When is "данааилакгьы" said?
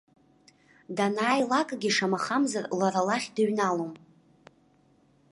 0.95-1.89